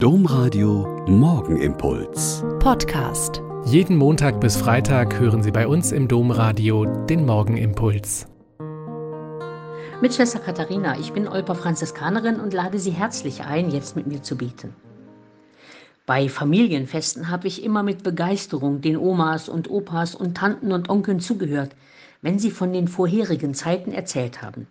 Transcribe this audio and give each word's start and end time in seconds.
Domradio 0.00 1.04
Morgenimpuls. 1.08 2.44
Podcast. 2.60 3.42
Jeden 3.64 3.96
Montag 3.96 4.40
bis 4.40 4.56
Freitag 4.56 5.18
hören 5.18 5.42
Sie 5.42 5.50
bei 5.50 5.66
uns 5.66 5.90
im 5.90 6.06
Domradio 6.06 6.84
den 6.84 7.26
Morgenimpuls. 7.26 8.28
Mit 10.00 10.14
Schwester 10.14 10.38
Katharina, 10.38 10.96
ich 11.00 11.12
bin 11.12 11.26
Olper 11.26 11.56
Franziskanerin 11.56 12.38
und 12.38 12.54
lade 12.54 12.78
Sie 12.78 12.92
herzlich 12.92 13.42
ein, 13.42 13.72
jetzt 13.72 13.96
mit 13.96 14.06
mir 14.06 14.22
zu 14.22 14.36
beten. 14.36 14.72
Bei 16.06 16.28
Familienfesten 16.28 17.28
habe 17.28 17.48
ich 17.48 17.64
immer 17.64 17.82
mit 17.82 18.04
Begeisterung 18.04 18.80
den 18.80 18.96
Omas 18.96 19.48
und 19.48 19.68
Opas 19.68 20.14
und 20.14 20.36
Tanten 20.36 20.70
und 20.70 20.90
Onkeln 20.90 21.18
zugehört, 21.18 21.74
wenn 22.22 22.38
sie 22.38 22.52
von 22.52 22.72
den 22.72 22.86
vorherigen 22.86 23.52
Zeiten 23.52 23.90
erzählt 23.90 24.42
haben 24.42 24.68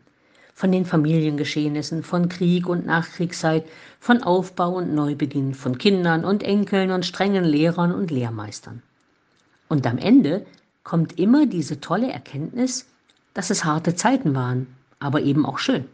von 0.57 0.71
den 0.71 0.85
Familiengeschehnissen, 0.85 2.01
von 2.01 2.29
Krieg 2.29 2.67
und 2.67 2.83
Nachkriegszeit, 2.83 3.63
von 3.99 4.23
Aufbau 4.23 4.71
und 4.71 4.95
Neubeginn, 4.95 5.53
von 5.53 5.77
Kindern 5.77 6.25
und 6.25 6.41
Enkeln 6.41 6.89
und 6.89 7.05
strengen 7.05 7.43
Lehrern 7.43 7.93
und 7.93 8.09
Lehrmeistern. 8.09 8.81
Und 9.67 9.85
am 9.85 9.99
Ende 9.99 10.47
kommt 10.83 11.19
immer 11.19 11.45
diese 11.45 11.79
tolle 11.79 12.11
Erkenntnis, 12.11 12.87
dass 13.35 13.51
es 13.51 13.65
harte 13.65 13.93
Zeiten 13.93 14.33
waren, 14.33 14.65
aber 14.97 15.21
eben 15.21 15.45
auch 15.45 15.59
schön. 15.59 15.85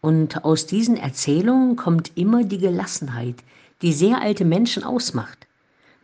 Und 0.00 0.46
aus 0.46 0.64
diesen 0.64 0.96
Erzählungen 0.96 1.76
kommt 1.76 2.16
immer 2.16 2.42
die 2.42 2.56
Gelassenheit, 2.56 3.36
die 3.82 3.92
sehr 3.92 4.22
alte 4.22 4.46
Menschen 4.46 4.82
ausmacht. 4.82 5.46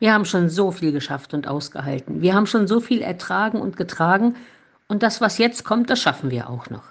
Wir 0.01 0.13
haben 0.13 0.27
schon 0.27 0.51
so 0.51 0.71
viel 0.71 0.93
geschafft 0.93 1.33
und 1.33 1.49
ausgehalten. 1.49 2.21
Wir 2.21 2.35
haben 2.35 2.47
schon 2.47 2.69
so 2.69 2.81
viel 2.81 3.01
ertragen 3.01 3.59
und 3.59 3.79
getragen. 3.79 4.37
Und 4.87 5.03
das, 5.03 5.23
was 5.23 5.39
jetzt 5.39 5.65
kommt, 5.65 5.89
das 5.89 6.03
schaffen 6.03 6.31
wir 6.31 6.51
auch 6.51 6.69
noch. 6.69 6.83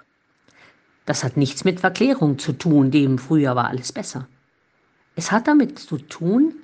Das 1.10 1.24
hat 1.24 1.36
nichts 1.36 1.64
mit 1.64 1.80
Verklärung 1.80 2.38
zu 2.38 2.52
tun, 2.52 2.92
dem 2.92 3.18
früher 3.18 3.56
war 3.56 3.66
alles 3.66 3.90
besser. 3.90 4.28
Es 5.16 5.32
hat 5.32 5.48
damit 5.48 5.76
zu 5.76 5.98
tun, 5.98 6.54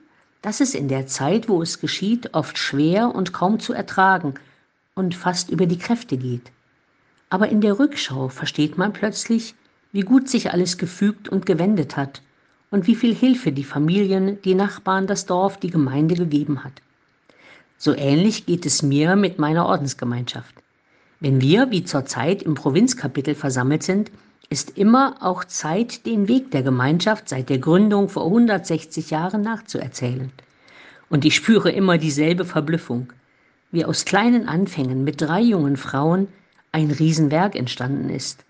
dass 0.41 0.61
es 0.61 0.77
in 0.77 0.87
der 0.87 1.09
Zeit, 1.09 1.49
wo 1.49 1.63
es 1.63 1.81
geschieht, 1.81 2.33
oft 2.33 2.57
schwer 2.57 3.13
und 3.13 3.33
kaum 3.33 3.59
zu 3.59 3.73
ertragen 3.73 4.35
und 4.95 5.17
fast 5.17 5.51
über 5.51 5.67
die 5.67 5.79
Kräfte 5.79 6.17
geht. 6.17 6.53
Aber 7.29 7.49
in 7.49 7.61
der 7.61 7.81
Rückschau 7.81 8.29
versteht 8.29 8.79
man 8.79 8.93
plötzlich, 8.93 9.57
wie 9.91 10.03
gut 10.03 10.29
sich 10.29 10.53
alles 10.53 10.79
gefügt 10.79 11.29
und 11.29 11.45
gewendet 11.45 11.97
hat 11.97 12.23
und 12.71 12.87
wie 12.87 12.95
viel 12.95 13.17
Hilfe 13.17 13.51
die 13.51 13.65
Familien, 13.65 14.41
die 14.43 14.55
Nachbarn, 14.55 15.09
das 15.09 15.27
Dorf, 15.27 15.57
die 15.57 15.71
Gemeinde 15.71 16.15
gegeben 16.15 16.63
hat. 16.63 16.83
So 17.79 17.97
ähnlich 17.97 18.47
geht 18.47 18.65
es 18.65 18.81
mir 18.81 19.17
mit 19.17 19.41
meiner 19.41 19.67
Ordensgemeinschaft. 19.67 20.55
Wenn 21.19 21.41
wir, 21.41 21.73
wie 21.73 21.83
zurzeit 21.83 22.43
im 22.45 22.55
Provinzkapitel 22.55 23.35
versammelt 23.35 23.83
sind, 23.83 24.13
ist 24.49 24.79
immer 24.79 25.17
auch 25.21 25.45
Zeit, 25.45 26.07
den 26.07 26.29
Weg 26.29 26.51
der 26.51 26.63
Gemeinschaft 26.63 27.29
seit 27.29 27.49
der 27.49 27.59
Gründung 27.59 28.09
vor 28.09 28.25
160 28.25 29.11
Jahren 29.11 29.43
nachzuerzählen. 29.43 30.31
Und 31.09 31.25
ich 31.25 31.35
spüre 31.35 31.71
immer 31.71 31.99
dieselbe 31.99 32.45
Verblüffung, 32.45 33.13
wie 33.73 33.85
aus 33.85 34.05
kleinen 34.05 34.49
Anfängen 34.49 35.05
mit 35.05 35.21
drei 35.21 35.41
jungen 35.41 35.77
Frauen 35.77 36.29
ein 36.73 36.91
Riesenwerk 36.91 37.57
entstanden 37.57 38.11
ist, 38.11 38.45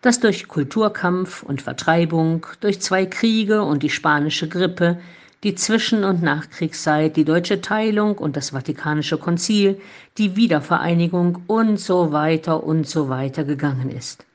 das 0.00 0.20
durch 0.20 0.48
Kulturkampf 0.48 1.42
und 1.42 1.62
Vertreibung, 1.62 2.46
durch 2.60 2.80
zwei 2.80 3.04
Kriege 3.04 3.62
und 3.62 3.82
die 3.82 3.90
spanische 3.90 4.48
Grippe, 4.48 4.98
die 5.44 5.54
Zwischen- 5.54 6.04
und 6.04 6.22
Nachkriegszeit, 6.22 7.16
die 7.16 7.24
deutsche 7.24 7.60
Teilung 7.60 8.18
und 8.18 8.36
das 8.36 8.50
Vatikanische 8.50 9.18
Konzil, 9.18 9.80
die 10.16 10.36
Wiedervereinigung 10.36 11.42
und 11.46 11.78
so 11.78 12.12
weiter 12.12 12.64
und 12.64 12.88
so 12.88 13.08
weiter 13.08 13.44
gegangen 13.44 13.90
ist. 13.90 14.27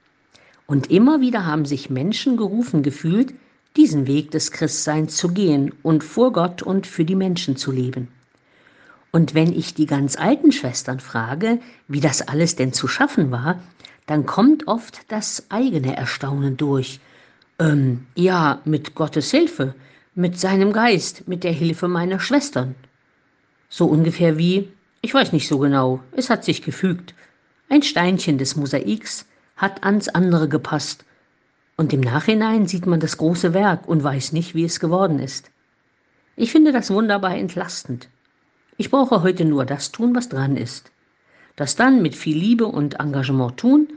Und 0.65 0.89
immer 0.89 1.21
wieder 1.21 1.45
haben 1.45 1.65
sich 1.65 1.89
Menschen 1.89 2.37
gerufen 2.37 2.83
gefühlt, 2.83 3.33
diesen 3.75 4.07
Weg 4.07 4.31
des 4.31 4.51
Christseins 4.51 5.17
zu 5.17 5.29
gehen 5.29 5.73
und 5.83 6.03
vor 6.03 6.31
Gott 6.31 6.61
und 6.61 6.87
für 6.87 7.05
die 7.05 7.15
Menschen 7.15 7.57
zu 7.57 7.71
leben. 7.71 8.07
Und 9.11 9.35
wenn 9.35 9.53
ich 9.53 9.73
die 9.73 9.85
ganz 9.85 10.15
alten 10.15 10.51
Schwestern 10.51 10.99
frage, 10.99 11.59
wie 11.87 11.99
das 11.99 12.27
alles 12.27 12.55
denn 12.55 12.73
zu 12.73 12.87
schaffen 12.87 13.31
war, 13.31 13.61
dann 14.05 14.25
kommt 14.25 14.67
oft 14.67 14.99
das 15.07 15.45
eigene 15.49 15.95
Erstaunen 15.95 16.57
durch. 16.57 16.99
Ähm, 17.59 18.05
ja, 18.15 18.59
mit 18.65 18.95
Gottes 18.95 19.31
Hilfe, 19.31 19.75
mit 20.15 20.39
seinem 20.39 20.73
Geist, 20.73 21.27
mit 21.27 21.43
der 21.43 21.51
Hilfe 21.51 21.87
meiner 21.87 22.19
Schwestern. 22.19 22.75
So 23.69 23.85
ungefähr 23.85 24.37
wie, 24.37 24.69
ich 25.01 25.13
weiß 25.13 25.31
nicht 25.31 25.47
so 25.47 25.59
genau, 25.59 25.99
es 26.11 26.29
hat 26.29 26.43
sich 26.43 26.61
gefügt. 26.61 27.13
Ein 27.69 27.83
Steinchen 27.83 28.37
des 28.37 28.55
Mosaiks, 28.55 29.25
hat 29.55 29.83
ans 29.83 30.09
andere 30.09 30.47
gepasst. 30.47 31.05
Und 31.77 31.93
im 31.93 32.01
Nachhinein 32.01 32.67
sieht 32.67 32.85
man 32.85 32.99
das 32.99 33.17
große 33.17 33.53
Werk 33.53 33.87
und 33.87 34.03
weiß 34.03 34.31
nicht, 34.31 34.55
wie 34.55 34.63
es 34.63 34.79
geworden 34.79 35.19
ist. 35.19 35.51
Ich 36.35 36.51
finde 36.51 36.71
das 36.71 36.89
wunderbar 36.91 37.35
entlastend. 37.35 38.09
Ich 38.77 38.89
brauche 38.89 39.21
heute 39.21 39.45
nur 39.45 39.65
das 39.65 39.91
tun, 39.91 40.15
was 40.15 40.29
dran 40.29 40.57
ist. 40.57 40.91
Das 41.55 41.75
dann 41.75 42.01
mit 42.01 42.15
viel 42.15 42.37
Liebe 42.37 42.65
und 42.65 42.99
Engagement 42.99 43.57
tun 43.57 43.87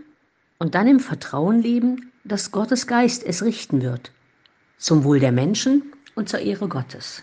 und 0.59 0.75
dann 0.75 0.87
im 0.87 1.01
Vertrauen 1.01 1.63
leben, 1.63 2.13
dass 2.25 2.51
Gottes 2.51 2.87
Geist 2.87 3.25
es 3.25 3.43
richten 3.43 3.83
wird. 3.83 4.11
Zum 4.79 5.05
Wohl 5.05 5.21
der 5.21 5.33
Menschen 5.33 5.93
und 6.15 6.29
zur 6.29 6.41
Ehre 6.41 6.69
Gottes. 6.69 7.23